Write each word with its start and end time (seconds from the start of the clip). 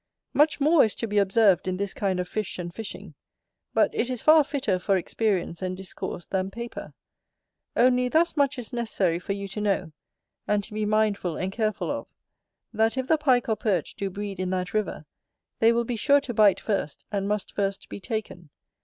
Much 0.33 0.59
more 0.59 0.83
is 0.83 0.95
to 0.95 1.05
be 1.05 1.19
observed 1.19 1.67
in 1.67 1.77
this 1.77 1.93
kind 1.93 2.19
of 2.19 2.27
fish 2.27 2.57
and 2.57 2.73
fishing, 2.73 3.13
but 3.71 3.93
it 3.93 4.09
is 4.09 4.19
far 4.19 4.43
fitter 4.43 4.79
for 4.79 4.97
experience 4.97 5.61
and 5.61 5.77
discourse 5.77 6.25
than 6.25 6.49
paper. 6.49 6.95
Only, 7.75 8.07
thus 8.09 8.35
much 8.35 8.57
is 8.57 8.73
necessary 8.73 9.19
for 9.19 9.33
you 9.33 9.47
to 9.49 9.61
know, 9.61 9.91
and 10.47 10.63
to 10.63 10.73
be 10.73 10.87
mindful 10.87 11.37
and 11.37 11.51
careful 11.51 11.91
of, 11.91 12.07
that 12.73 12.97
if 12.97 13.05
the 13.05 13.19
Pike 13.19 13.47
or 13.47 13.55
Perch 13.55 13.93
do 13.93 14.09
breed 14.09 14.39
in 14.39 14.49
that 14.49 14.73
river, 14.73 15.05
they 15.59 15.71
will 15.71 15.85
be 15.85 15.95
sure 15.95 16.21
to 16.21 16.33
bite 16.33 16.59
first, 16.59 17.05
and 17.11 17.27
must 17.27 17.53
first 17.53 17.87
be 17.87 17.99
taken. 17.99 18.49